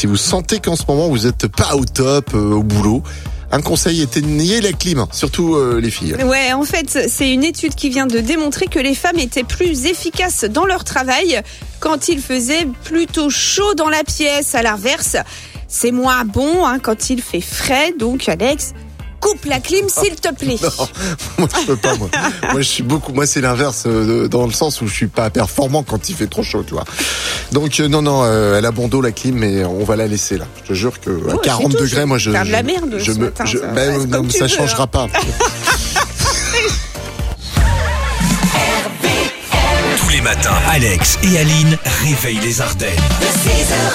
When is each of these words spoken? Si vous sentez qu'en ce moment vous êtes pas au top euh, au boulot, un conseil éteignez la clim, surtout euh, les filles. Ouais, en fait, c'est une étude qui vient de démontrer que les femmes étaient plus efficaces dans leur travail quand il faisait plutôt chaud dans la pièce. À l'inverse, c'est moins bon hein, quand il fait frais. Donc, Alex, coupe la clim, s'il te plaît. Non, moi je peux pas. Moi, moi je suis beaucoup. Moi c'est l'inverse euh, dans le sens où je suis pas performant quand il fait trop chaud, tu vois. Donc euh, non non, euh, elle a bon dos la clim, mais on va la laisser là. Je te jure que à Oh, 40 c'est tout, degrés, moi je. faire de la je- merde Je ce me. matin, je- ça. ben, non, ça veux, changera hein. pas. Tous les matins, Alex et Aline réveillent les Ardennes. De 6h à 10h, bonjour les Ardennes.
Si 0.00 0.06
vous 0.06 0.16
sentez 0.16 0.60
qu'en 0.60 0.76
ce 0.76 0.84
moment 0.88 1.10
vous 1.10 1.26
êtes 1.26 1.46
pas 1.46 1.76
au 1.76 1.84
top 1.84 2.30
euh, 2.32 2.54
au 2.54 2.62
boulot, 2.62 3.02
un 3.52 3.60
conseil 3.60 4.00
éteignez 4.00 4.62
la 4.62 4.72
clim, 4.72 5.04
surtout 5.12 5.56
euh, 5.56 5.78
les 5.78 5.90
filles. 5.90 6.14
Ouais, 6.24 6.54
en 6.54 6.62
fait, 6.62 7.06
c'est 7.06 7.30
une 7.30 7.44
étude 7.44 7.74
qui 7.74 7.90
vient 7.90 8.06
de 8.06 8.18
démontrer 8.20 8.66
que 8.66 8.78
les 8.78 8.94
femmes 8.94 9.18
étaient 9.18 9.44
plus 9.44 9.84
efficaces 9.84 10.44
dans 10.44 10.64
leur 10.64 10.84
travail 10.84 11.42
quand 11.80 12.08
il 12.08 12.22
faisait 12.22 12.66
plutôt 12.82 13.28
chaud 13.28 13.74
dans 13.74 13.90
la 13.90 14.02
pièce. 14.02 14.54
À 14.54 14.62
l'inverse, 14.62 15.18
c'est 15.68 15.92
moins 15.92 16.24
bon 16.24 16.64
hein, 16.64 16.78
quand 16.78 17.10
il 17.10 17.20
fait 17.20 17.42
frais. 17.42 17.92
Donc, 17.98 18.26
Alex, 18.26 18.72
coupe 19.20 19.44
la 19.44 19.60
clim, 19.60 19.88
s'il 19.88 20.16
te 20.16 20.32
plaît. 20.34 20.56
Non, 20.62 20.88
moi 21.38 21.48
je 21.60 21.66
peux 21.66 21.76
pas. 21.76 21.94
Moi, 21.96 22.08
moi 22.52 22.60
je 22.60 22.68
suis 22.68 22.82
beaucoup. 22.82 23.12
Moi 23.12 23.26
c'est 23.26 23.40
l'inverse 23.40 23.84
euh, 23.86 24.28
dans 24.28 24.46
le 24.46 24.52
sens 24.52 24.80
où 24.80 24.86
je 24.86 24.94
suis 24.94 25.06
pas 25.08 25.30
performant 25.30 25.82
quand 25.82 26.08
il 26.08 26.16
fait 26.16 26.26
trop 26.26 26.42
chaud, 26.42 26.64
tu 26.66 26.74
vois. 26.74 26.84
Donc 27.52 27.80
euh, 27.80 27.88
non 27.88 28.00
non, 28.02 28.22
euh, 28.24 28.56
elle 28.58 28.66
a 28.66 28.70
bon 28.70 28.86
dos 28.88 29.00
la 29.00 29.10
clim, 29.10 29.34
mais 29.36 29.64
on 29.64 29.82
va 29.84 29.96
la 29.96 30.06
laisser 30.06 30.38
là. 30.38 30.44
Je 30.62 30.68
te 30.68 30.74
jure 30.74 31.00
que 31.00 31.10
à 31.30 31.34
Oh, 31.34 31.38
40 31.42 31.72
c'est 31.72 31.78
tout, 31.78 31.84
degrés, 31.84 32.06
moi 32.06 32.18
je. 32.18 32.30
faire 32.30 32.44
de 32.44 32.50
la 32.50 32.60
je- 32.60 32.64
merde 32.66 32.94
Je 32.98 33.12
ce 33.12 33.18
me. 33.18 33.24
matin, 33.24 33.44
je- 33.44 33.58
ça. 33.58 33.66
ben, 33.66 34.06
non, 34.06 34.28
ça 34.30 34.38
veux, 34.42 34.48
changera 34.48 34.84
hein. 34.84 34.86
pas. 34.86 35.08
Tous 39.98 40.08
les 40.10 40.20
matins, 40.20 40.54
Alex 40.70 41.18
et 41.22 41.38
Aline 41.38 41.76
réveillent 42.04 42.40
les 42.40 42.60
Ardennes. 42.60 42.88
De 43.20 43.26
6h 43.26 43.34
à 43.34 43.38
10h, 43.38 43.38
bonjour 43.40 43.78
les 43.78 43.78
Ardennes. 43.78 43.89